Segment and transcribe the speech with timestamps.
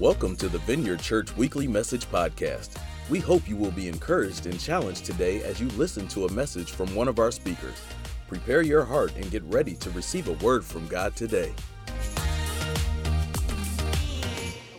[0.00, 2.80] Welcome to the Vineyard Church Weekly Message Podcast.
[3.10, 6.70] We hope you will be encouraged and challenged today as you listen to a message
[6.70, 7.74] from one of our speakers.
[8.28, 11.52] Prepare your heart and get ready to receive a word from God today.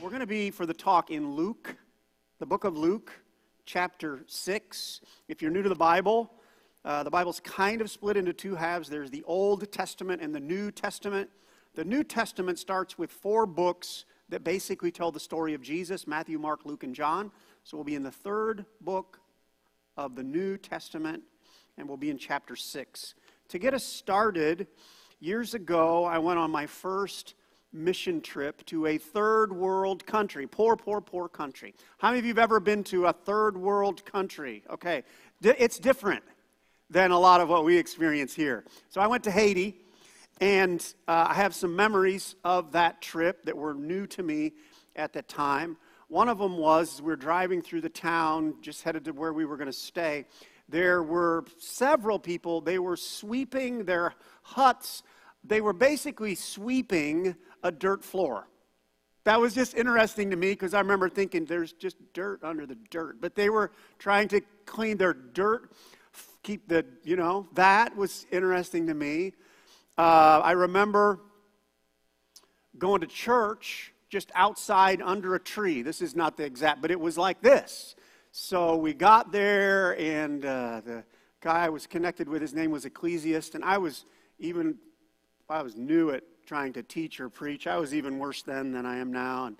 [0.01, 1.75] We're going to be for the talk in Luke,
[2.39, 3.11] the book of Luke,
[3.65, 5.01] chapter 6.
[5.27, 6.31] If you're new to the Bible,
[6.85, 10.39] uh, the Bible's kind of split into two halves there's the Old Testament and the
[10.39, 11.29] New Testament.
[11.75, 16.39] The New Testament starts with four books that basically tell the story of Jesus Matthew,
[16.39, 17.31] Mark, Luke, and John.
[17.63, 19.19] So we'll be in the third book
[19.97, 21.23] of the New Testament,
[21.77, 23.15] and we'll be in chapter 6.
[23.49, 24.67] To get us started,
[25.19, 27.33] years ago, I went on my first
[27.71, 30.47] mission trip to a third world country.
[30.47, 31.75] Poor, poor, poor country.
[31.97, 34.63] How many of you have ever been to a third world country?
[34.69, 35.03] Okay,
[35.41, 36.23] it's different
[36.89, 38.63] than a lot of what we experience here.
[38.89, 39.79] So I went to Haiti.
[40.41, 44.53] And uh, I have some memories of that trip that were new to me
[44.95, 45.77] at the time.
[46.07, 49.45] One of them was we were driving through the town, just headed to where we
[49.45, 50.25] were going to stay.
[50.69, 55.03] There were several people, they were sweeping their huts.
[55.43, 58.47] They were basically sweeping a dirt floor.
[59.25, 62.77] That was just interesting to me because I remember thinking there's just dirt under the
[62.89, 63.19] dirt.
[63.19, 65.71] But they were trying to clean their dirt,
[66.43, 69.33] keep the, you know, that was interesting to me.
[69.99, 71.19] Uh, I remember
[72.77, 75.81] going to church just outside under a tree.
[75.81, 77.97] This is not the exact, but it was like this.
[78.31, 81.03] So we got there, and uh, the
[81.41, 84.05] guy I was connected with, his name was Ecclesiast, and I was
[84.39, 84.77] even,
[85.49, 87.67] I was new at trying to teach or preach.
[87.67, 89.47] I was even worse then than I am now.
[89.47, 89.57] And,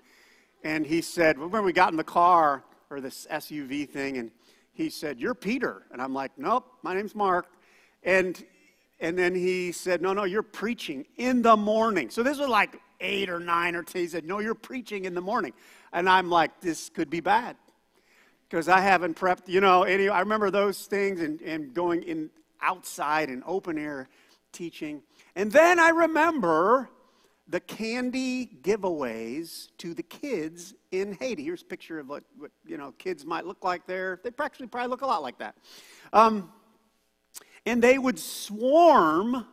[0.64, 4.30] and he said, remember we got in the car, or this SUV thing, and
[4.72, 5.82] he said, You're Peter.
[5.92, 7.46] And I'm like, Nope, my name's Mark.
[8.02, 8.42] And
[9.00, 12.10] and then he said, No, no, you're preaching in the morning.
[12.10, 14.02] So this was like eight or nine or 10.
[14.02, 15.52] He said, No, you're preaching in the morning.
[15.92, 17.56] And I'm like, This could be bad
[18.48, 22.30] because I haven't prepped, you know, any, I remember those things and, and going in
[22.60, 24.08] outside in open air
[24.52, 25.02] teaching.
[25.36, 26.90] And then I remember
[27.48, 31.44] the candy giveaways to the kids in Haiti.
[31.44, 34.20] Here's a picture of what, what you know kids might look like there.
[34.22, 35.56] They actually probably look a lot like that.
[36.12, 36.52] Um,
[37.66, 39.46] and they would swarm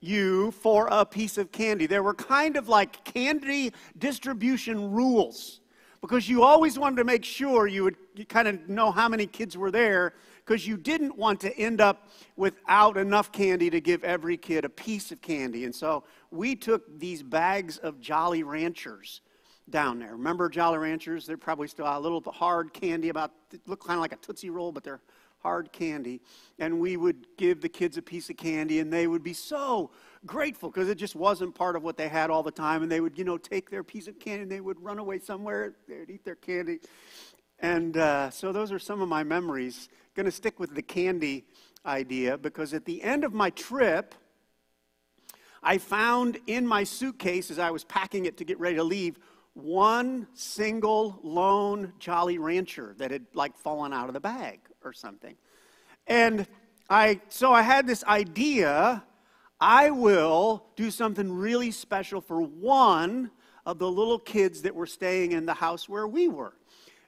[0.00, 1.86] you for a piece of candy.
[1.86, 5.60] There were kind of like candy distribution rules
[6.00, 7.96] because you always wanted to make sure you would
[8.28, 10.14] kind of know how many kids were there
[10.44, 14.68] because you didn't want to end up without enough candy to give every kid a
[14.68, 15.64] piece of candy.
[15.64, 19.20] And so we took these bags of Jolly Ranchers
[19.68, 20.12] down there.
[20.12, 21.26] Remember Jolly Ranchers?
[21.26, 23.32] They're probably still a little hard candy about
[23.66, 25.00] look kind of like a Tootsie Roll, but they're
[25.42, 26.20] hard candy,
[26.58, 29.90] and we would give the kids a piece of candy, and they would be so
[30.26, 32.82] grateful because it just wasn't part of what they had all the time.
[32.82, 35.18] And they would, you know, take their piece of candy and they would run away
[35.18, 36.80] somewhere, they'd eat their candy.
[37.58, 39.88] And uh, so those are some of my memories.
[40.14, 41.44] Going to stick with the candy
[41.86, 44.14] idea because at the end of my trip,
[45.62, 49.18] I found in my suitcase as I was packing it to get ready to leave
[49.52, 55.36] one single lone Jolly Rancher that had like fallen out of the bag or something.
[56.06, 56.46] And
[56.88, 59.04] I, so I had this idea
[59.60, 63.30] I will do something really special for one
[63.66, 66.54] of the little kids that were staying in the house where we were.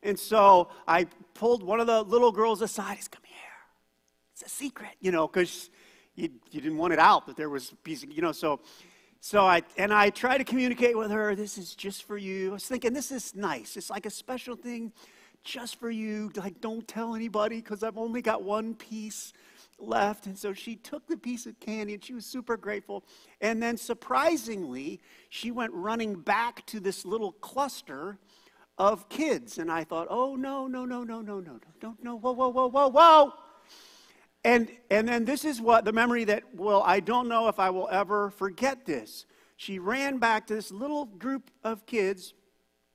[0.02, 2.96] And so I pulled one of the little girls aside.
[2.96, 3.38] He's come here.
[4.34, 5.70] It's a secret, you know, because
[6.14, 8.60] you, you didn't want it out that there was a piece of, you know, so
[9.20, 12.50] so I and I tried to communicate with her, this is just for you.
[12.50, 13.76] I was thinking this is nice.
[13.76, 14.92] It's like a special thing
[15.44, 16.30] just for you.
[16.36, 19.32] Like, don't tell anybody because I've only got one piece
[19.78, 20.26] left.
[20.26, 23.04] And so she took the piece of candy and she was super grateful.
[23.40, 28.18] And then surprisingly, she went running back to this little cluster
[28.78, 29.58] of kids.
[29.58, 32.48] And I thought, oh, no, no, no, no, no, no, no, don't, no, whoa, whoa,
[32.48, 33.32] whoa, whoa, whoa.
[34.44, 37.70] And, and then this is what the memory that, well, I don't know if I
[37.70, 39.26] will ever forget this.
[39.56, 42.34] She ran back to this little group of kids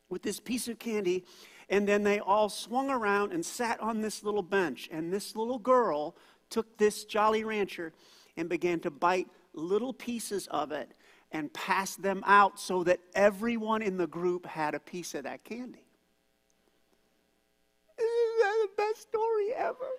[0.10, 1.24] with this piece of candy
[1.70, 4.88] and then they all swung around and sat on this little bench.
[4.92, 6.16] And this little girl
[6.50, 7.94] took this Jolly Rancher
[8.38, 10.94] and began to bite little pieces of it
[11.32, 15.44] and pass them out so that everyone in the group had a piece of that
[15.44, 15.84] candy.
[18.00, 19.90] Isn't that the best story ever?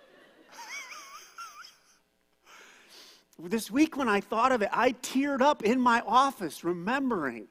[3.49, 7.47] this week, when I thought of it, I teared up in my office remembering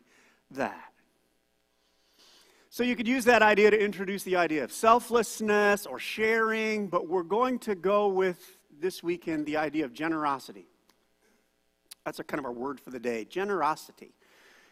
[0.50, 0.92] that.
[2.70, 7.08] So you could use that idea to introduce the idea of selflessness or sharing, but
[7.08, 10.66] we're going to go with this weekend the idea of generosity.
[12.04, 14.12] That's a kind of our word for the day generosity.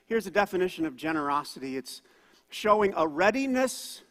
[0.04, 2.02] Here's a definition of generosity it's
[2.50, 4.02] showing a readiness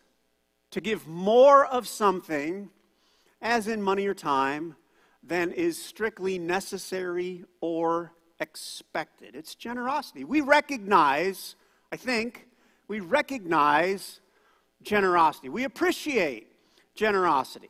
[0.71, 2.71] to give more of something,
[3.39, 4.75] as in money or time,
[5.21, 9.35] than is strictly necessary or expected.
[9.35, 10.23] It's generosity.
[10.23, 11.55] We recognize,
[11.91, 12.47] I think,
[12.87, 14.19] we recognize
[14.81, 15.49] generosity.
[15.49, 16.47] We appreciate
[16.95, 17.69] generosity.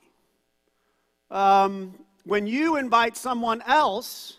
[1.31, 1.95] Um,
[2.25, 4.37] when you invite someone else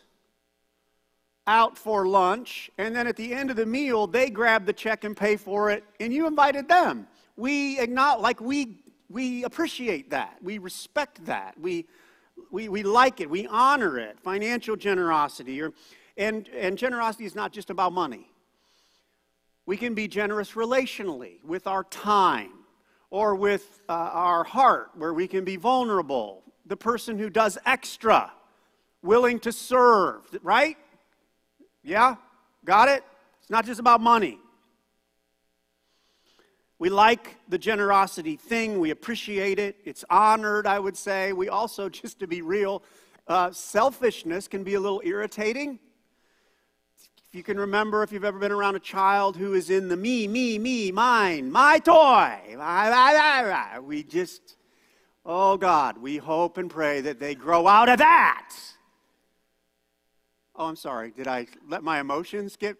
[1.46, 5.05] out for lunch, and then at the end of the meal, they grab the check
[5.05, 7.06] and pay for it, and you invited them.
[7.37, 10.37] We acknowledge, like we, we appreciate that.
[10.43, 11.55] We respect that.
[11.61, 11.87] We,
[12.50, 13.31] we, we like it.
[13.31, 14.19] We honor it.
[14.20, 15.62] Financial generosity.
[15.62, 15.72] Or,
[16.17, 18.29] and, and generosity is not just about money.
[19.67, 22.53] We can be generous relationally with our time
[23.11, 26.43] or with uh, our heart, where we can be vulnerable.
[26.67, 28.33] The person who does extra,
[29.03, 30.77] willing to serve, right?
[31.83, 32.17] Yeah?
[32.65, 33.05] Got it?
[33.41, 34.39] It's not just about money.
[36.79, 38.79] We like the generosity thing.
[38.79, 39.77] We appreciate it.
[39.85, 41.33] It's honored, I would say.
[41.33, 42.83] We also, just to be real,
[43.27, 45.79] uh, selfishness can be a little irritating.
[47.37, 50.27] You can remember, if you've ever been around a child who is in the me,
[50.27, 52.35] me, me, mine, my toy,
[53.83, 54.56] we just,
[55.27, 58.56] oh God, we hope and pray that they grow out of that.
[60.55, 61.11] Oh, I'm sorry.
[61.11, 62.79] Did I let my emotions get.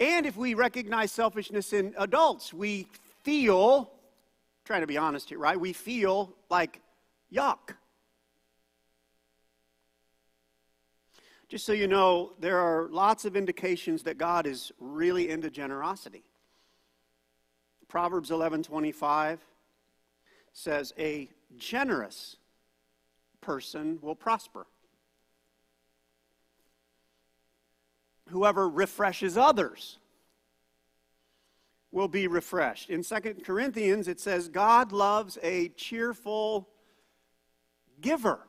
[0.00, 2.88] And if we recognize selfishness in adults, we
[3.22, 3.92] feel,
[4.64, 5.60] trying to be honest here, right?
[5.60, 6.80] We feel like
[7.32, 7.76] yuck.
[11.50, 16.24] Just so you know, there are lots of indications that God is really into generosity.
[17.88, 19.38] Proverbs 11:25
[20.54, 22.36] says a generous
[23.42, 24.66] person will prosper.
[28.30, 29.98] whoever refreshes others
[31.92, 32.88] will be refreshed.
[32.88, 36.68] In Second Corinthians, it says, God loves a cheerful
[38.00, 38.40] giver.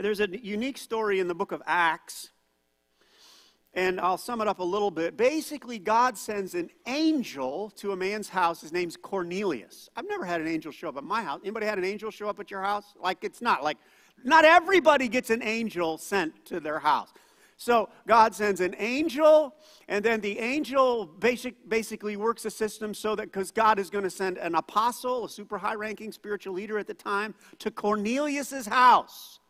[0.00, 2.30] There's a unique story in the book of Acts,
[3.74, 5.16] and I'll sum it up a little bit.
[5.16, 8.60] Basically, God sends an angel to a man's house.
[8.60, 9.88] His name's Cornelius.
[9.96, 11.40] I've never had an angel show up at my house.
[11.42, 12.94] Anybody had an angel show up at your house?
[13.00, 13.76] Like, it's not like
[14.22, 17.12] not everybody gets an angel sent to their house.
[17.56, 19.52] So God sends an angel,
[19.88, 24.04] and then the angel basic, basically works a system so that because God is going
[24.04, 28.66] to send an apostle, a super high ranking spiritual leader at the time, to Cornelius's
[28.66, 29.40] house.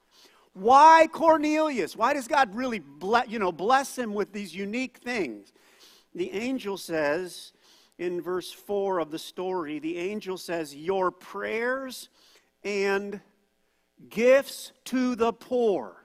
[0.59, 1.97] Why Cornelius?
[1.97, 5.53] Why does God really bless, you know, bless him with these unique things?
[6.15, 7.53] The angel says
[7.99, 12.09] in verse 4 of the story, the angel says, Your prayers
[12.65, 13.21] and
[14.09, 16.05] Gifts to the poor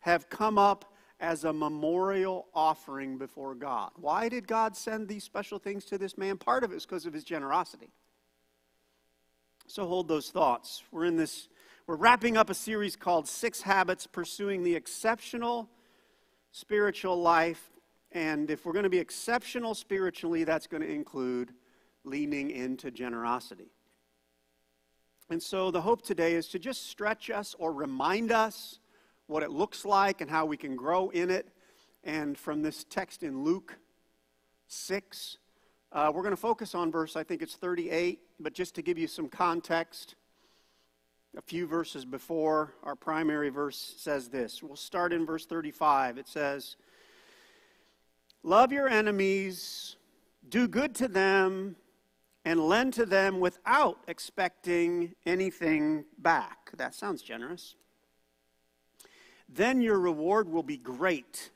[0.00, 3.90] have come up as a memorial offering before God.
[3.96, 6.36] Why did God send these special things to this man?
[6.36, 7.90] Part of it is because of his generosity.
[9.66, 10.82] So hold those thoughts.
[10.90, 11.48] We're in this,
[11.86, 15.68] we're wrapping up a series called Six Habits Pursuing the Exceptional
[16.52, 17.70] Spiritual Life.
[18.12, 21.52] And if we're going to be exceptional spiritually, that's going to include
[22.04, 23.72] leaning into generosity.
[25.28, 28.78] And so the hope today is to just stretch us or remind us
[29.26, 31.48] what it looks like and how we can grow in it.
[32.04, 33.76] And from this text in Luke
[34.68, 35.38] 6,
[35.90, 38.98] uh, we're going to focus on verse, I think it's 38, but just to give
[38.98, 40.14] you some context,
[41.36, 44.62] a few verses before our primary verse says this.
[44.62, 46.18] We'll start in verse 35.
[46.18, 46.76] It says,
[48.42, 49.96] Love your enemies,
[50.48, 51.76] do good to them
[52.44, 56.70] and lend to them without expecting anything back.
[56.76, 57.76] That sounds generous.
[59.48, 61.50] Then your reward will be great,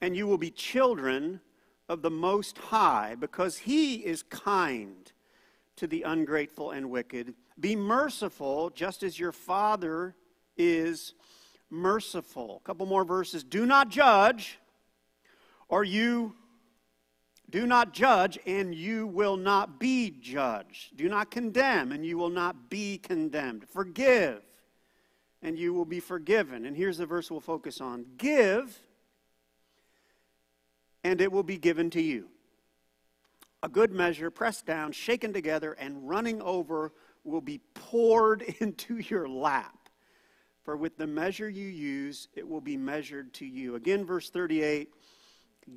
[0.00, 1.40] and you will be children
[1.88, 5.12] of the Most High, because He is kind
[5.76, 7.34] to the ungrateful and wicked.
[7.58, 10.16] Be merciful, just as your Father
[10.56, 11.14] is
[11.70, 12.60] merciful.
[12.62, 13.44] A couple more verses.
[13.44, 14.58] Do not judge,
[15.68, 16.34] or you
[17.50, 20.96] do not judge, and you will not be judged.
[20.96, 23.68] Do not condemn, and you will not be condemned.
[23.68, 24.42] Forgive,
[25.42, 26.66] and you will be forgiven.
[26.66, 28.76] And here's the verse we'll focus on Give,
[31.04, 32.28] and it will be given to you.
[33.62, 36.92] A good measure, pressed down, shaken together, and running over,
[37.24, 39.76] will be poured into your lap.
[40.62, 43.74] For with the measure you use, it will be measured to you.
[43.74, 44.92] Again, verse 38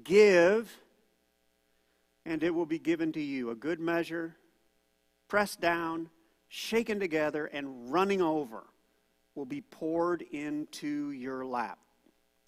[0.03, 0.69] Give
[2.27, 4.35] and it will be given to you a good measure,
[5.29, 6.09] pressed down,
[6.49, 8.65] shaken together, and running over
[9.33, 11.79] will be poured into your lap.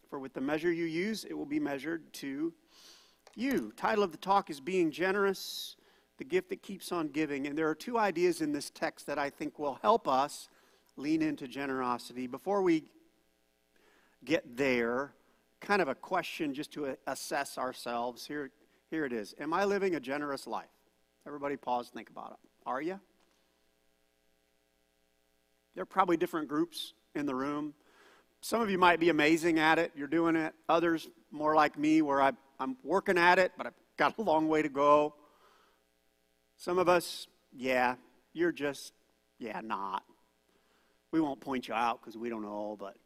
[0.10, 2.53] For with the measure you use, it will be measured to
[3.36, 3.72] you.
[3.77, 5.77] Title of the talk is Being Generous,
[6.20, 7.48] the gift that keeps on giving.
[7.48, 10.50] And there are two ideas in this text that I think will help us
[10.98, 12.28] lean into generosity.
[12.28, 12.84] Before we
[14.24, 15.14] get there,
[15.62, 18.26] kind of a question just to assess ourselves.
[18.28, 18.52] Here,
[18.92, 20.68] here it is Am I living a generous life?
[21.26, 22.50] Everybody pause, think about it.
[22.66, 23.00] Are you?
[25.74, 27.74] There are probably different groups in the room.
[28.42, 30.54] Some of you might be amazing at it, you're doing it.
[30.68, 34.48] Others, more like me, where I, I'm working at it, but I've got a long
[34.48, 35.14] way to go.
[36.60, 37.96] Some of us, yeah,
[38.34, 38.92] you're just,
[39.39, 40.04] yeah, not.
[41.10, 42.98] We won't point you out because we don't know, but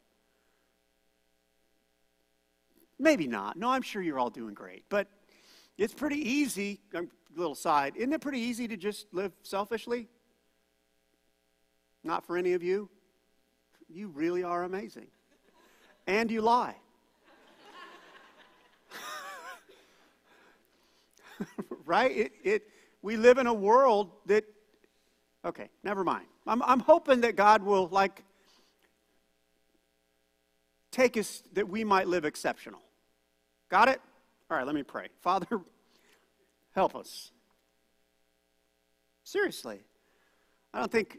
[2.98, 3.56] maybe not.
[3.56, 4.84] No, I'm sure you're all doing great.
[4.88, 5.06] But
[5.78, 7.04] it's pretty easy, a
[7.36, 10.08] little side, isn't it pretty easy to just live selfishly?
[12.02, 12.90] Not for any of you?
[13.88, 15.06] You really are amazing.
[16.08, 16.74] And you lie.
[21.86, 22.10] right?
[22.10, 22.62] It, it,
[23.04, 24.44] we live in a world that,
[25.44, 26.24] okay, never mind.
[26.46, 28.24] I'm, I'm hoping that God will, like,
[30.90, 32.80] take us that we might live exceptional.
[33.68, 34.00] Got it?
[34.50, 35.08] All right, let me pray.
[35.20, 35.60] Father,
[36.74, 37.30] help us.
[39.22, 39.80] Seriously.
[40.72, 41.18] I don't think,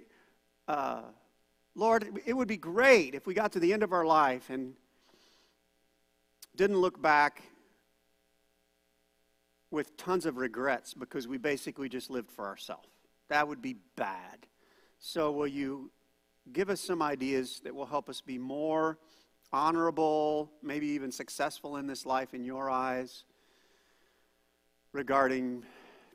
[0.68, 1.04] uh,
[1.76, 4.74] Lord, it would be great if we got to the end of our life and
[6.56, 7.44] didn't look back
[9.76, 12.88] with tons of regrets because we basically just lived for ourselves.
[13.28, 14.48] That would be bad.
[15.00, 15.92] So, will you
[16.54, 18.98] give us some ideas that will help us be more
[19.52, 23.26] honorable, maybe even successful in this life in your eyes
[24.94, 25.64] regarding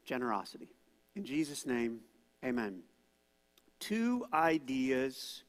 [0.07, 0.71] generosity?
[1.15, 2.01] In Jesus' name,
[2.43, 2.81] amen.
[3.79, 5.45] Two ideas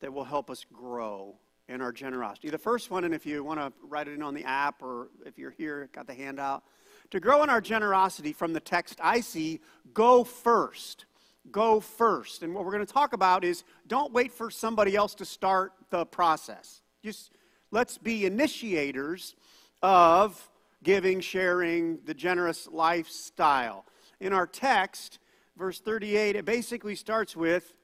[0.00, 1.36] that will help us grow
[1.68, 2.48] in our generosity.
[2.48, 5.10] The first one, and if you want to write it in on the app or
[5.26, 6.64] if you're here, got the handout.
[7.10, 9.60] To grow in our generosity from the text I see,
[9.92, 11.06] go first
[11.50, 12.42] go first.
[12.42, 15.72] And what we're going to talk about is don't wait for somebody else to start
[15.90, 16.82] the process.
[17.04, 17.32] Just
[17.70, 19.34] let's be initiators
[19.82, 20.48] of
[20.82, 23.84] giving, sharing, the generous lifestyle.
[24.20, 25.18] In our text,
[25.56, 27.74] verse 38, it basically starts with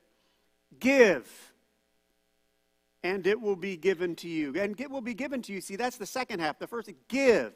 [0.78, 1.52] give
[3.02, 4.52] and it will be given to you.
[4.58, 5.60] And it will be given to you.
[5.60, 6.58] See, that's the second half.
[6.58, 7.52] The first, give.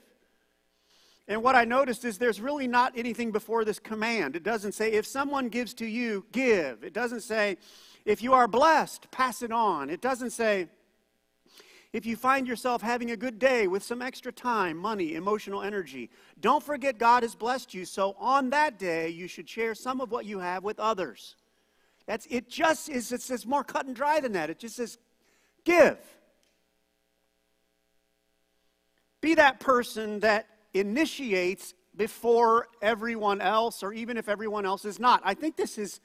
[1.31, 4.35] And what I noticed is there's really not anything before this command.
[4.35, 6.83] It doesn't say, if someone gives to you, give.
[6.83, 7.57] It doesn't say,
[8.05, 9.91] if you are blessed, pass it on.
[9.91, 10.67] It doesn't say,
[11.93, 16.11] if you find yourself having a good day with some extra time, money, emotional energy,
[16.41, 17.85] don't forget God has blessed you.
[17.85, 21.37] So on that day, you should share some of what you have with others.
[22.07, 22.51] That's it.
[22.51, 24.51] Just is it's, more cut and dry than that.
[24.51, 24.99] It just says,
[25.65, 25.97] give.
[29.21, 35.21] Be that person that initiates before everyone else, or even if everyone else is not.
[35.25, 36.01] I think this is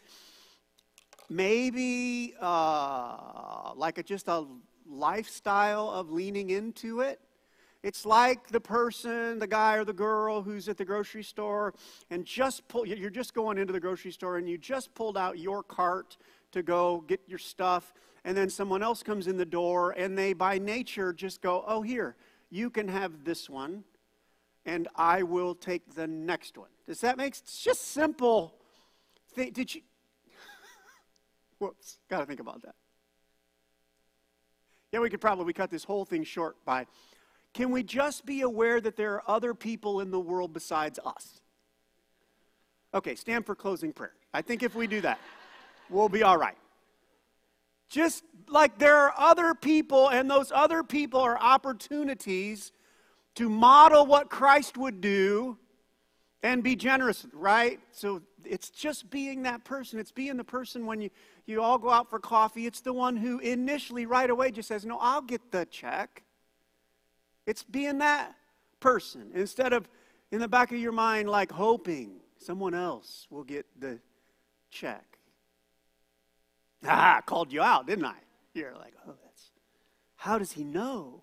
[1.29, 4.45] maybe uh, like a, just a
[4.87, 7.19] lifestyle of leaning into it.
[7.83, 11.75] It's like the person, the guy or the girl who's at the grocery store
[12.09, 15.37] and just pull, you're just going into the grocery store and you just pulled out
[15.37, 16.17] your cart
[16.51, 17.93] to go get your stuff,
[18.23, 21.83] and then someone else comes in the door and they, by nature, just go, Oh,
[21.83, 22.15] here,
[22.49, 23.83] you can have this one
[24.65, 26.69] and I will take the next one.
[26.87, 27.61] Does that make sense?
[27.61, 28.55] Just simple.
[29.35, 29.81] Did you?
[31.59, 32.75] Whoops, got to think about that.
[34.91, 36.87] Yeah, we could probably cut this whole thing short by
[37.53, 41.41] can we just be aware that there are other people in the world besides us?
[42.93, 44.13] Okay, stand for closing prayer.
[44.33, 45.19] I think if we do that,
[45.89, 46.57] we'll be all right.
[47.89, 52.71] Just like there are other people, and those other people are opportunities
[53.35, 55.57] to model what Christ would do
[56.41, 57.79] and be generous, right?
[57.91, 59.99] So it's just being that person.
[59.99, 61.09] It's being the person when you,
[61.45, 62.65] you all go out for coffee.
[62.65, 66.23] It's the one who initially, right away, just says, No, I'll get the check.
[67.45, 68.35] It's being that
[68.79, 69.87] person instead of
[70.31, 73.99] in the back of your mind, like hoping someone else will get the
[74.69, 75.17] check.
[76.85, 78.17] Ah, I called you out, didn't I?
[78.53, 79.51] You're like, oh, that's,
[80.15, 81.21] how does he know?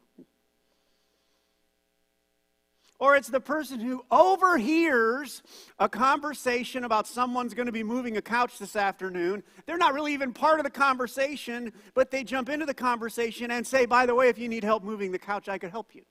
[3.03, 5.43] Or it's the person who overhears
[5.81, 9.43] a conversation about someone's going to be moving a couch this afternoon.
[9.67, 13.67] They're not really even part of the conversation, but they jump into the conversation and
[13.67, 16.03] say, by the way, if you need help moving the couch, I could help you.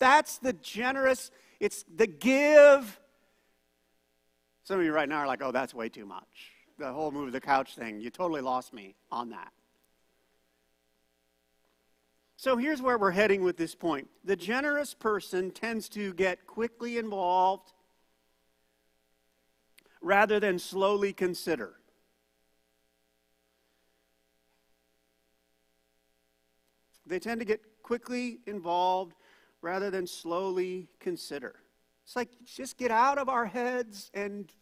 [0.00, 1.30] That's the generous,
[1.60, 2.98] it's the give.
[4.64, 6.50] Some of you right now are like, oh, that's way too much.
[6.76, 9.52] The whole move the couch thing, you totally lost me on that.
[12.38, 14.08] So here's where we're heading with this point.
[14.24, 17.72] The generous person tends to get quickly involved
[20.02, 21.76] rather than slowly consider.
[27.06, 29.14] They tend to get quickly involved
[29.62, 31.54] rather than slowly consider.
[32.04, 34.52] It's like just get out of our heads and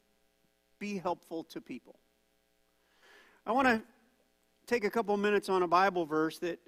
[0.78, 1.98] be helpful to people.
[3.44, 3.82] I want to
[4.66, 6.60] take a couple minutes on a Bible verse that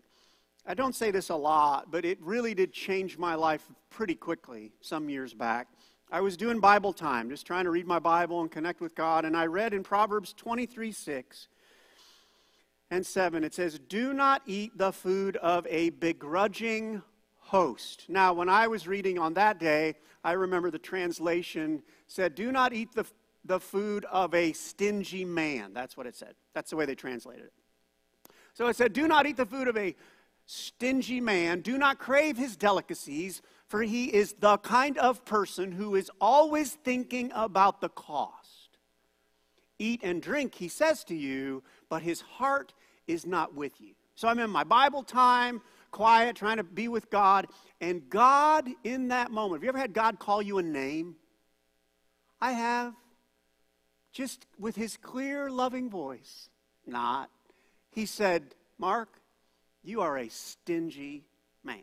[0.69, 4.73] I don't say this a lot, but it really did change my life pretty quickly
[4.81, 5.69] some years back.
[6.11, 9.25] I was doing Bible time, just trying to read my Bible and connect with God,
[9.25, 11.49] and I read in Proverbs 23 6
[12.91, 17.03] and 7, it says, Do not eat the food of a begrudging
[17.39, 18.05] host.
[18.09, 19.95] Now, when I was reading on that day,
[20.25, 23.07] I remember the translation said, Do not eat the,
[23.45, 25.73] the food of a stingy man.
[25.73, 26.35] That's what it said.
[26.55, 27.53] That's the way they translated it.
[28.55, 29.95] So it said, Do not eat the food of a
[30.47, 31.61] stingy man.
[31.61, 36.73] Do not crave his delicacies, for he is the kind of person who is always
[36.73, 38.79] thinking about the cost.
[39.79, 42.73] Eat and drink, he says to you, but his heart
[43.07, 43.93] is not with you.
[44.15, 45.61] So I'm in my Bible time,
[45.91, 47.49] quiet, trying to be with God,
[47.81, 49.61] and God in that moment.
[49.61, 51.17] Have you ever had God call you a name?
[52.41, 52.95] I have.
[54.12, 56.49] Just with his clear, loving voice.
[56.87, 57.31] Not.
[57.91, 59.21] He said, Mark,
[59.87, 61.25] you are a stingy
[61.64, 61.83] man.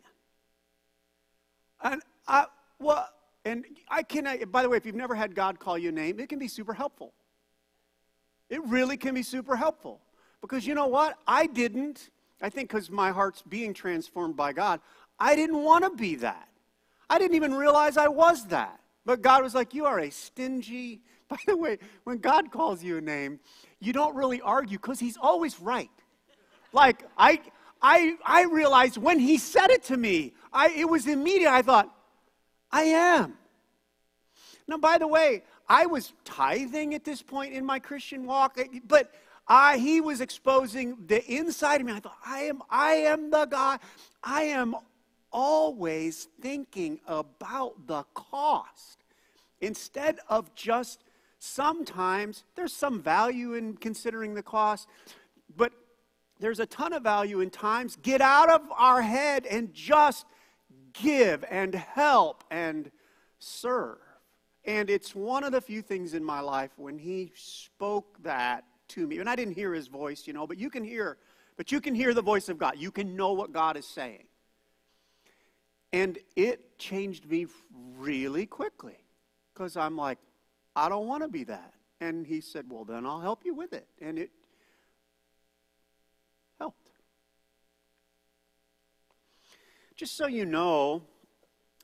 [1.82, 2.46] And I,
[2.78, 3.08] well,
[3.44, 5.92] and I can, uh, by the way, if you've never had God call you a
[5.92, 7.12] name, it can be super helpful.
[8.48, 10.00] It really can be super helpful.
[10.40, 11.18] Because you know what?
[11.26, 12.10] I didn't,
[12.42, 14.80] I think because my heart's being transformed by God,
[15.18, 16.48] I didn't want to be that.
[17.08, 18.80] I didn't even realize I was that.
[19.06, 21.00] But God was like, You are a stingy.
[21.28, 23.40] By the way, when God calls you a name,
[23.80, 25.90] you don't really argue because He's always right.
[26.72, 27.40] Like, I,
[27.86, 31.52] I, I realized when He said it to me, I, it was immediate.
[31.52, 31.94] I thought,
[32.72, 33.34] I am.
[34.66, 38.80] Now, by the way, I was tithing at this point in my Christian walk, eh,
[38.88, 39.12] but
[39.46, 41.92] I, he was exposing the inside of me.
[41.92, 43.78] I thought, I am, I am the guy.
[44.22, 44.76] I am
[45.30, 49.04] always thinking about the cost
[49.60, 51.04] instead of just
[51.38, 54.88] sometimes there's some value in considering the cost,
[55.54, 55.70] but
[56.44, 57.96] there's a ton of value in times.
[57.96, 60.26] Get out of our head and just
[60.92, 62.90] give and help and
[63.38, 63.96] serve.
[64.66, 69.06] And it's one of the few things in my life when he spoke that to
[69.06, 69.20] me.
[69.20, 71.16] And I didn't hear his voice, you know, but you can hear,
[71.56, 72.74] but you can hear the voice of God.
[72.76, 74.24] You can know what God is saying.
[75.94, 77.46] And it changed me
[77.96, 78.98] really quickly
[79.54, 80.18] because I'm like,
[80.76, 81.72] I don't want to be that.
[82.02, 83.86] And he said, Well, then I'll help you with it.
[84.02, 84.30] And it
[89.96, 91.02] Just so you know,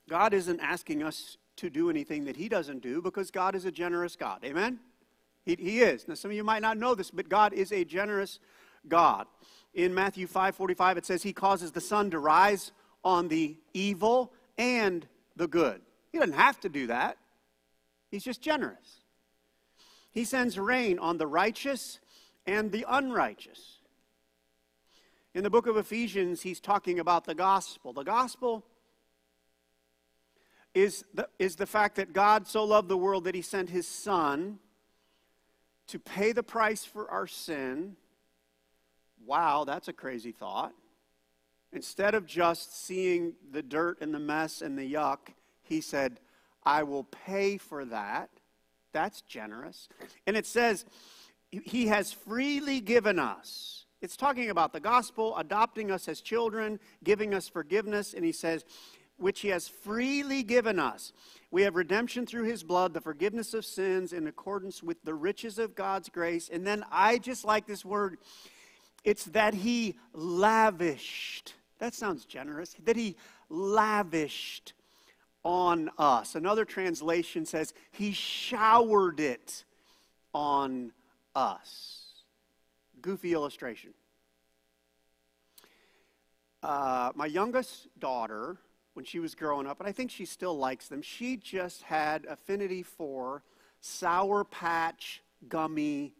[0.08, 3.70] God isn't asking us to do anything that he doesn't do because God is a
[3.70, 4.44] generous God.
[4.44, 4.80] Amen?
[5.44, 6.08] He, he is.
[6.08, 8.40] Now, some of you might not know this, but God is a generous
[8.88, 9.26] God.
[9.74, 12.72] In Matthew 5 45, it says, He causes the sun to rise
[13.04, 15.80] on the evil and the good.
[16.12, 17.16] He doesn't have to do that,
[18.10, 19.00] He's just generous.
[20.10, 22.00] He sends rain on the righteous
[22.46, 23.79] and the unrighteous.
[25.34, 27.92] In the book of Ephesians, he's talking about the gospel.
[27.92, 28.64] The gospel
[30.74, 33.86] is the, is the fact that God so loved the world that he sent his
[33.86, 34.58] son
[35.88, 37.96] to pay the price for our sin.
[39.24, 40.72] Wow, that's a crazy thought.
[41.72, 45.18] Instead of just seeing the dirt and the mess and the yuck,
[45.62, 46.18] he said,
[46.64, 48.30] I will pay for that.
[48.92, 49.88] That's generous.
[50.26, 50.84] And it says,
[51.50, 53.79] He has freely given us.
[54.00, 58.14] It's talking about the gospel, adopting us as children, giving us forgiveness.
[58.14, 58.64] And he says,
[59.18, 61.12] which he has freely given us.
[61.50, 65.58] We have redemption through his blood, the forgiveness of sins in accordance with the riches
[65.58, 66.48] of God's grace.
[66.50, 68.18] And then I just like this word
[69.02, 71.54] it's that he lavished.
[71.78, 72.76] That sounds generous.
[72.84, 73.16] That he
[73.48, 74.74] lavished
[75.42, 76.34] on us.
[76.34, 79.64] Another translation says he showered it
[80.34, 80.92] on
[81.34, 81.99] us.
[83.02, 83.94] Goofy illustration.
[86.62, 88.58] Uh, my youngest daughter
[88.94, 92.26] when she was growing up, and I think she still likes them, she just had
[92.26, 93.42] affinity for
[93.80, 96.12] Sour Patch gummy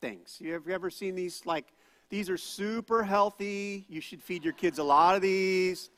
[0.00, 0.38] things.
[0.40, 1.42] You have you ever seen these?
[1.44, 1.66] Like,
[2.10, 3.86] these are super healthy.
[3.88, 5.90] You should feed your kids a lot of these.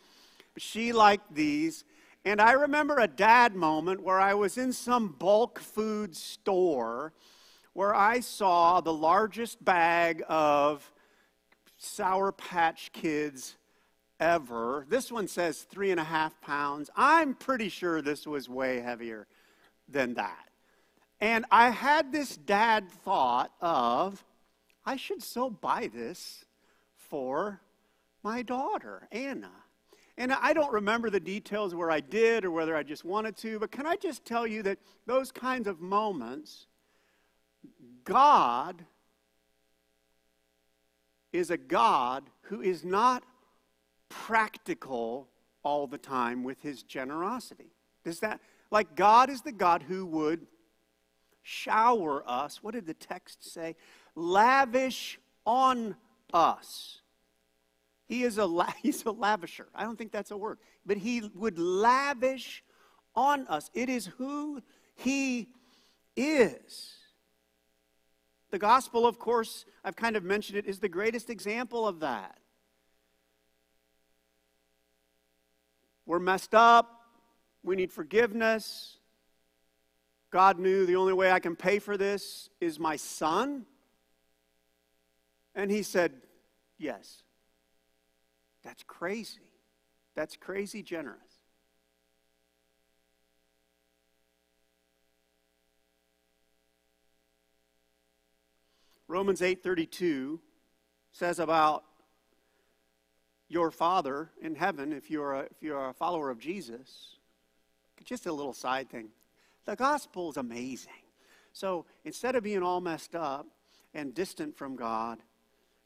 [0.57, 1.85] She liked these.
[2.25, 7.13] And I remember a dad moment where I was in some bulk food store
[7.77, 10.91] where I saw the largest bag of
[11.77, 13.57] Sour Patch Kids
[14.19, 14.87] ever.
[14.89, 16.89] This one says three and a half pounds.
[16.97, 19.27] I'm pretty sure this was way heavier
[19.91, 20.49] than that.
[21.21, 24.25] And I had this dad thought of,
[24.87, 26.47] I should so buy this
[26.97, 27.61] for
[28.23, 29.53] my daughter, Anna.
[30.17, 33.59] And I don't remember the details where I did or whether I just wanted to,
[33.59, 36.69] but can I just tell you that those kinds of moments,
[38.05, 38.85] God
[41.33, 43.23] is a God who is not
[44.09, 45.29] practical
[45.63, 47.73] all the time with his generosity.
[48.05, 50.47] Does that, like, God is the God who would
[51.43, 52.63] shower us.
[52.63, 53.77] What did the text say?
[54.15, 55.95] Lavish on
[56.33, 57.01] us.
[58.07, 59.67] He is a, he's a lavisher.
[59.75, 60.59] I don't think that's a word.
[60.85, 62.65] But he would lavish
[63.15, 63.71] on us.
[63.75, 64.61] It is who
[64.97, 65.49] he
[66.17, 66.96] is.
[68.51, 72.39] The gospel, of course, I've kind of mentioned it, is the greatest example of that.
[76.07, 77.03] We're messed up.
[77.63, 78.99] We need forgiveness.
[80.31, 83.67] God knew the only way I can pay for this is my son.
[85.55, 86.13] And he said,
[86.79, 87.23] Yes.
[88.63, 89.53] That's crazy.
[90.17, 91.36] That's crazy generous.
[99.09, 100.41] Romans 8:32
[101.13, 101.85] says about
[103.49, 107.17] your Father in heaven, if you're a, if you're a follower of Jesus,
[108.05, 109.09] just a little side thing.
[109.65, 110.93] The gospel is amazing.
[111.53, 113.47] So instead of being all messed up
[113.95, 115.19] and distant from God,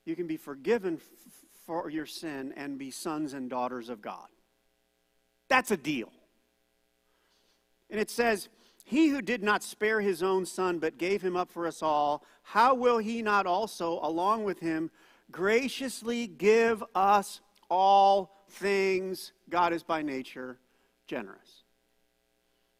[0.05, 1.09] you can be forgiven f-
[1.65, 4.27] for your sin and be sons and daughters of God.
[5.49, 6.13] That's a deal.
[7.89, 8.49] And it says,
[8.90, 12.24] He who did not spare his own son, but gave him up for us all,
[12.42, 14.90] how will he not also, along with him,
[15.31, 19.31] graciously give us all things.
[19.48, 20.59] God is by nature
[21.07, 21.62] generous.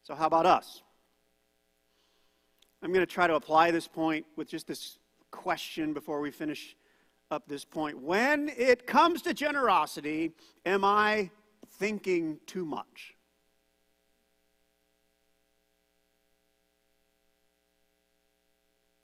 [0.03, 0.83] So, how about us?
[2.83, 4.99] I'm going to try to apply this point with just this
[5.31, 6.75] question before we finish
[7.31, 7.97] up this point.
[8.03, 10.33] When it comes to generosity,
[10.67, 11.31] am I
[11.79, 13.15] thinking too much?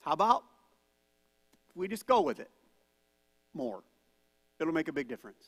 [0.06, 0.44] How about
[1.74, 2.48] we just go with it
[3.52, 3.82] more?
[4.60, 5.46] It'll make a big difference.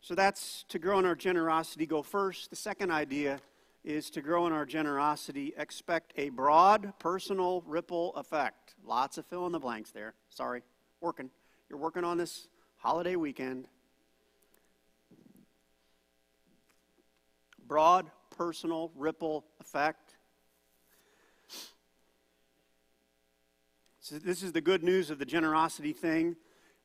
[0.00, 2.50] So that's to grow in our generosity, go first.
[2.50, 3.38] The second idea
[3.84, 8.74] is to grow in our generosity, expect a broad personal ripple effect.
[8.84, 10.14] Lots of fill in the blanks there.
[10.28, 10.64] Sorry,
[11.00, 11.30] working.
[11.70, 13.68] You're working on this holiday weekend.
[17.64, 20.17] Broad personal ripple effect.
[24.08, 26.34] So this is the good news of the generosity thing.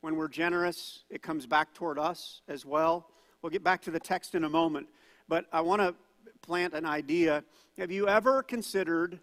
[0.02, 3.08] When we're generous, it comes back toward us as well.
[3.40, 4.88] We'll get back to the text in a moment,
[5.26, 5.94] but I want to
[6.42, 7.42] plant an idea.
[7.78, 9.20] Have you ever considered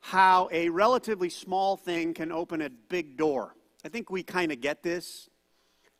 [0.00, 3.54] how a relatively small thing can open a big door?
[3.82, 5.30] I think we kind of get this.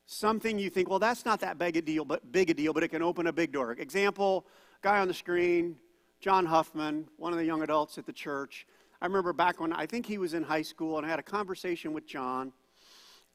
[0.04, 2.82] Something you think, well, that's not that big a deal, but big a deal, but
[2.82, 3.72] it can open a big door.
[3.72, 4.44] Example,
[4.82, 5.76] guy on the screen,
[6.20, 8.66] John Huffman, one of the young adults at the church.
[9.00, 11.22] I remember back when I think he was in high school, and I had a
[11.24, 12.52] conversation with John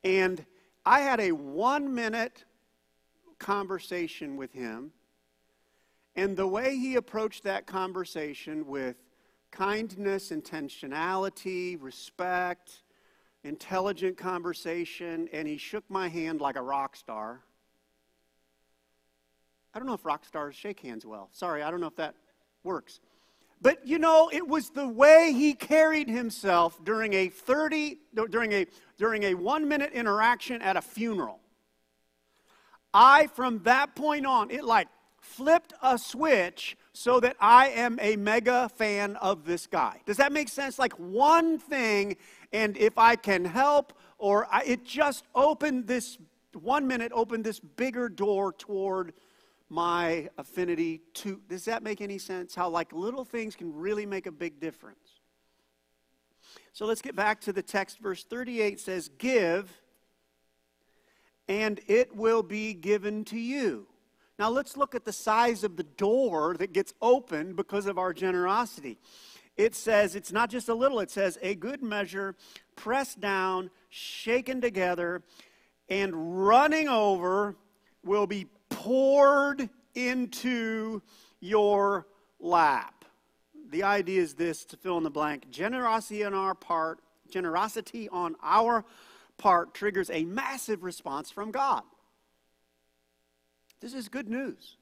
[0.04, 0.46] and
[0.86, 2.44] I had a one minute
[3.40, 4.92] conversation with him.
[6.16, 8.98] And the way he approached that conversation with
[9.50, 12.84] kindness, intentionality, respect,
[13.44, 17.40] intelligent conversation, and he shook my hand like a rock star.
[19.74, 21.30] I don't know if rock stars shake hands well.
[21.32, 22.16] Sorry, I don't know if that
[22.64, 23.00] works.
[23.64, 27.98] But you know, it was the way he carried himself during a 30
[28.30, 31.40] during a during a 1 minute interaction at a funeral.
[32.94, 34.90] I from that point on, it like
[35.22, 40.02] flipped a switch so that I am a mega fan of this guy.
[40.06, 40.78] Does that make sense?
[40.78, 42.18] Like one thing
[42.52, 46.18] and if I can help or I, it just opened this
[46.52, 49.14] 1 minute opened this bigger door toward
[49.74, 51.42] my affinity to.
[51.50, 52.54] Does that make any sense?
[52.54, 55.20] How, like, little things can really make a big difference.
[56.74, 57.98] So let's get back to the text.
[58.00, 59.72] Verse 38 says, Give,
[61.48, 63.88] and it will be given to you.
[64.38, 68.14] Now let's look at the size of the door that gets opened because of our
[68.14, 69.00] generosity.
[69.58, 72.36] It says, it's not just a little, it says, a good measure,
[72.76, 75.24] pressed down, shaken together,
[75.90, 77.56] and running over
[78.04, 78.48] will be
[78.84, 81.02] poured into
[81.40, 82.06] your
[82.42, 83.06] lap.
[83.70, 88.36] The idea is this to fill in the blank generosity on our part, generosity on
[88.44, 88.84] our
[89.38, 91.84] part triggers a massive response from God.
[93.80, 94.76] This is good news.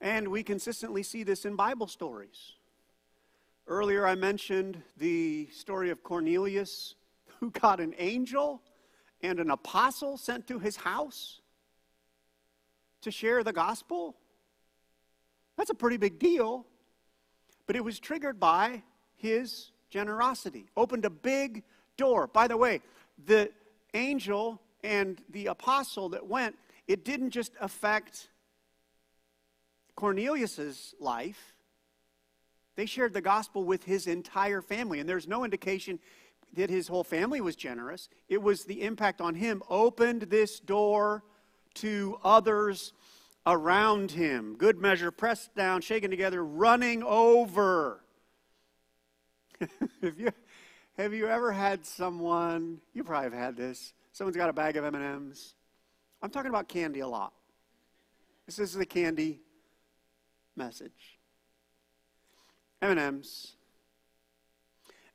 [0.00, 2.57] And we consistently see this in Bible stories.
[3.68, 6.94] Earlier, I mentioned the story of Cornelius,
[7.38, 8.62] who got an angel
[9.20, 11.42] and an apostle sent to his house
[13.02, 14.16] to share the gospel.
[15.58, 16.64] That's a pretty big deal.
[17.66, 18.82] But it was triggered by
[19.16, 21.62] his generosity, opened a big
[21.98, 22.26] door.
[22.26, 22.80] By the way,
[23.26, 23.50] the
[23.92, 28.28] angel and the apostle that went, it didn't just affect
[29.94, 31.52] Cornelius's life.
[32.78, 35.98] They shared the gospel with his entire family, and there's no indication
[36.54, 38.08] that his whole family was generous.
[38.28, 41.24] It was the impact on him opened this door
[41.74, 42.92] to others
[43.44, 44.54] around him.
[44.56, 48.04] Good measure, pressed down, shaken together, running over.
[50.00, 50.30] have, you,
[50.96, 54.84] have you ever had someone, you probably have had this, someone's got a bag of
[54.84, 55.54] M&Ms.
[56.22, 57.32] I'm talking about candy a lot.
[58.46, 59.40] This is the candy
[60.54, 61.17] message.
[62.82, 63.54] M&Ms.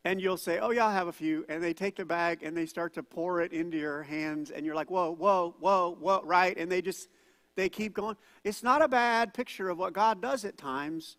[0.06, 1.46] And you'll say, oh, yeah, I'll have a few.
[1.48, 4.52] And they take the bag and they start to pour it into your hands.
[4.52, 6.58] And you're like, whoa, whoa, whoa, whoa, right?
[6.58, 7.08] And they just,
[7.56, 8.18] they keep going.
[8.44, 11.16] It's not a bad picture of what God does at times.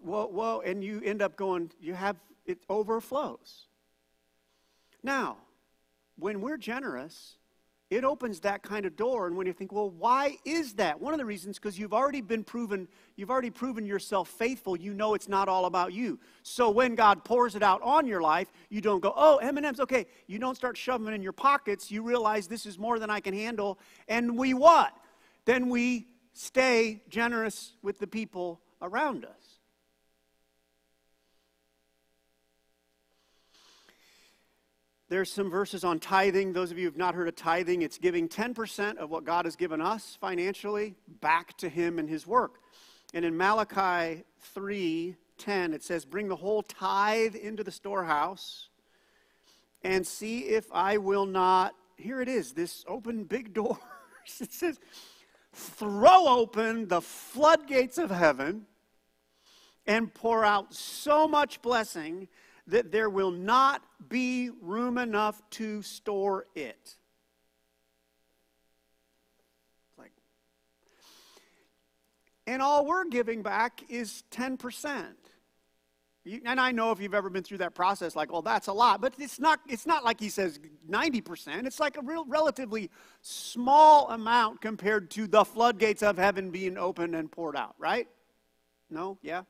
[0.00, 0.60] Whoa, whoa.
[0.60, 3.66] And you end up going, you have, it overflows.
[5.02, 5.38] Now,
[6.16, 7.36] when we're generous,
[7.94, 11.00] it opens that kind of door and when you think well why is that?
[11.00, 14.76] One of the reasons because you've already been proven you've already proven yourself faithful.
[14.76, 16.18] You know it's not all about you.
[16.42, 20.06] So when god pours it out on your life you don't go oh m&ms okay.
[20.26, 21.90] You don't start shoving it in your pockets.
[21.90, 23.78] You realize this is more than i can handle.
[24.08, 24.92] And we what?
[25.44, 29.53] Then we stay generous with the people around us
[35.08, 36.54] There's some verses on tithing.
[36.54, 39.44] Those of you who have not heard of tithing, it's giving 10% of what God
[39.44, 42.60] has given us financially back to Him and His work.
[43.12, 48.68] And in Malachi 3 10, it says, Bring the whole tithe into the storehouse
[49.82, 51.74] and see if I will not.
[51.96, 53.78] Here it is, this open big doors.
[54.40, 54.80] it says,
[55.52, 58.66] Throw open the floodgates of heaven
[59.86, 62.28] and pour out so much blessing
[62.66, 66.96] that there will not be room enough to store it.
[69.98, 70.12] Like,
[72.46, 75.14] and all we're giving back is 10%.
[76.26, 78.72] You, and I know if you've ever been through that process, like, well, that's a
[78.72, 81.66] lot, but it's not, it's not like he says 90%.
[81.66, 87.14] It's like a real, relatively small amount compared to the floodgates of heaven being opened
[87.14, 88.08] and poured out, right?
[88.88, 89.18] No?
[89.20, 89.42] Yeah?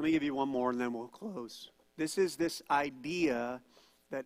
[0.00, 1.68] Let me give you one more and then we'll close.
[1.98, 3.60] This is this idea
[4.10, 4.24] that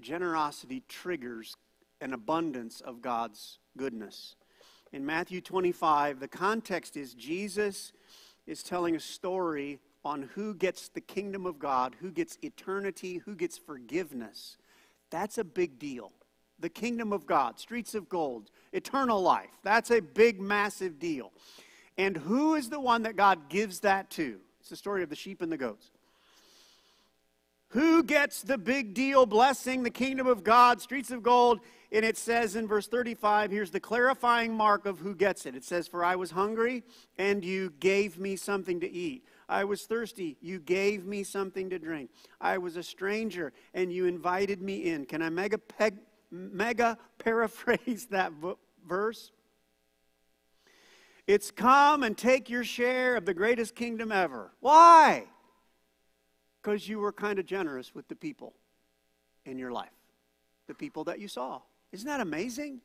[0.00, 1.58] generosity triggers
[2.00, 4.34] an abundance of God's goodness.
[4.94, 7.92] In Matthew 25, the context is Jesus
[8.46, 13.34] is telling a story on who gets the kingdom of God, who gets eternity, who
[13.34, 14.56] gets forgiveness.
[15.10, 16.12] That's a big deal.
[16.60, 19.50] The kingdom of God, streets of gold, eternal life.
[19.64, 21.30] That's a big, massive deal.
[21.98, 24.40] And who is the one that God gives that to?
[24.64, 25.90] It's the story of the sheep and the goats.
[27.68, 31.60] Who gets the big deal blessing, the kingdom of God, streets of gold?
[31.92, 35.54] And it says in verse 35, here's the clarifying mark of who gets it.
[35.54, 36.82] It says, For I was hungry,
[37.18, 39.26] and you gave me something to eat.
[39.50, 42.08] I was thirsty, you gave me something to drink.
[42.40, 45.04] I was a stranger, and you invited me in.
[45.04, 45.98] Can I mega, peg,
[46.30, 48.32] mega paraphrase that
[48.88, 49.30] verse?
[51.26, 54.52] It's come and take your share of the greatest kingdom ever.
[54.60, 55.24] Why?
[56.62, 58.52] Because you were kind of generous with the people
[59.46, 59.88] in your life,
[60.66, 61.60] the people that you saw.
[61.92, 62.80] Isn't that amazing?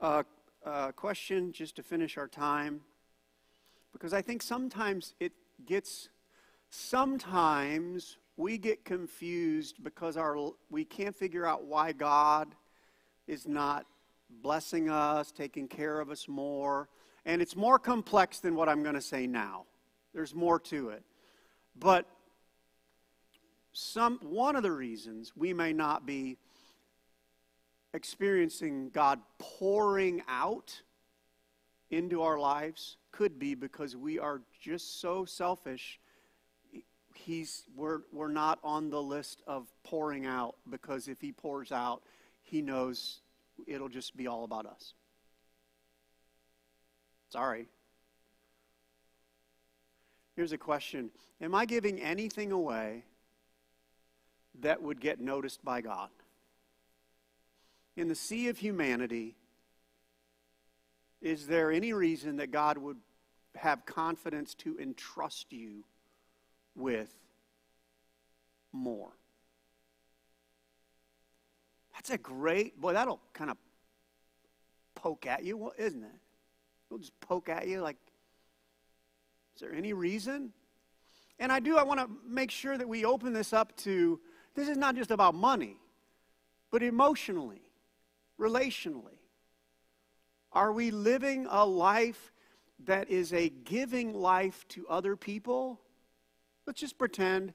[0.00, 0.22] Uh,
[0.64, 2.82] uh, question just to finish our time,
[3.92, 5.32] because I think sometimes it
[5.64, 6.10] gets
[6.78, 10.36] Sometimes we get confused because our,
[10.68, 12.54] we can't figure out why God
[13.26, 13.86] is not
[14.42, 16.90] blessing us, taking care of us more.
[17.24, 19.64] And it's more complex than what I'm going to say now.
[20.12, 21.02] There's more to it.
[21.78, 22.04] But
[23.72, 26.36] some, one of the reasons we may not be
[27.94, 30.82] experiencing God pouring out
[31.90, 35.98] into our lives could be because we are just so selfish.
[37.16, 42.02] He's, we're, we're not on the list of pouring out because if he pours out,
[42.42, 43.20] he knows
[43.66, 44.92] it'll just be all about us.
[47.30, 47.66] Sorry.
[50.36, 53.04] Here's a question Am I giving anything away
[54.60, 56.10] that would get noticed by God?
[57.96, 59.34] In the sea of humanity,
[61.22, 62.98] is there any reason that God would
[63.56, 65.84] have confidence to entrust you
[66.76, 67.12] with
[68.72, 69.12] more?
[71.94, 73.56] That's a great, boy, that'll kind of
[74.94, 76.10] poke at you, isn't it?
[76.88, 77.96] It'll just poke at you like,
[79.56, 80.52] is there any reason?
[81.38, 84.20] And I do, I want to make sure that we open this up to
[84.54, 85.76] this is not just about money,
[86.70, 87.62] but emotionally,
[88.40, 89.18] relationally.
[90.52, 92.32] Are we living a life
[92.84, 95.80] that is a giving life to other people?
[96.66, 97.54] Let's just pretend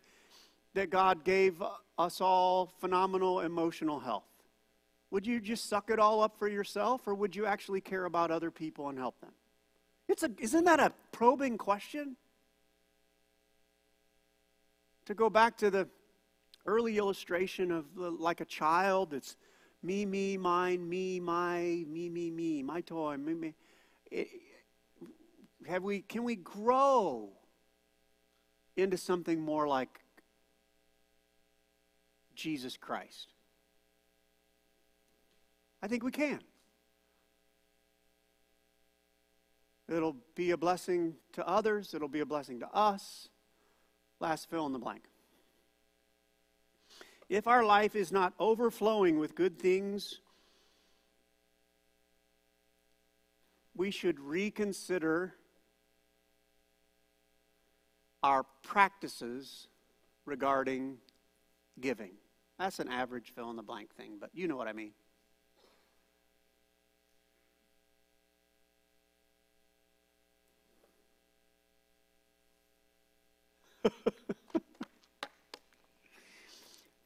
[0.74, 1.62] that God gave
[1.98, 4.24] us all phenomenal emotional health.
[5.12, 8.32] Would you just suck it all up for yourself, or would you actually care about
[8.32, 9.32] other people and help them?
[10.08, 12.16] It's a, isn't that a probing question?
[15.06, 15.90] To go back to the
[16.66, 19.36] early illustration of the, like a child, it's
[19.84, 23.54] me, me, mine, me, my, me, me, me, my toy, me, me.
[24.10, 24.30] It,
[25.68, 27.30] have we, can we grow
[28.76, 30.00] into something more like
[32.36, 33.34] Jesus Christ?
[35.82, 36.40] I think we can.
[39.90, 43.28] It'll be a blessing to others, it'll be a blessing to us.
[44.20, 45.04] Last fill in the blank.
[47.28, 50.20] If our life is not overflowing with good things,
[53.76, 55.34] we should reconsider
[58.24, 59.68] our practices
[60.26, 60.98] regarding
[61.80, 62.12] giving.
[62.60, 64.92] That's an average fill in the blank thing, but you know what I mean.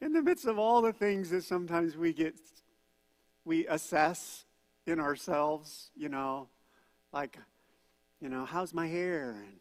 [0.00, 2.34] in the midst of all the things that sometimes we get,
[3.46, 4.44] we assess
[4.86, 6.48] in ourselves, you know,
[7.12, 7.38] like,
[8.20, 9.42] you know, how's my hair?
[9.42, 9.58] And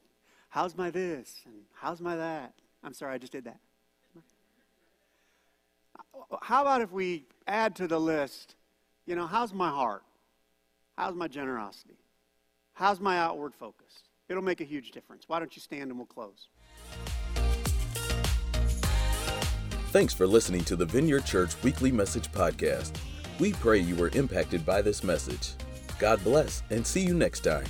[0.56, 1.42] how's my this?
[1.46, 2.54] And how's my that?
[2.82, 3.60] I'm sorry, I just did that.
[6.42, 8.56] How about if we add to the list,
[9.06, 10.04] you know, how's my heart?
[10.98, 11.98] How's my generosity?
[12.74, 14.04] How's my outward focus?
[14.30, 15.26] It'll make a huge difference.
[15.28, 16.48] Why don't you stand and we'll close?
[19.90, 22.94] Thanks for listening to the Vineyard Church Weekly Message Podcast.
[23.42, 25.52] We pray you were impacted by this message.
[26.00, 27.66] God bless and see you next time.